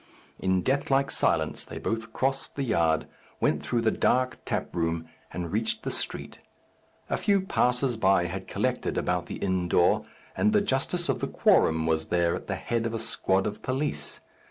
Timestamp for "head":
12.55-12.87